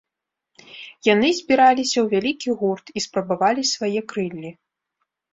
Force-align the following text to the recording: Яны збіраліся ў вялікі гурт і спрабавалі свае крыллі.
Яны 1.07 1.27
збіраліся 1.39 1.93
ў 1.93 2.03
вялікі 2.13 2.49
гурт 2.61 2.85
і 3.01 3.03
спрабавалі 3.05 3.63
свае 3.73 4.01
крыллі. 4.13 4.51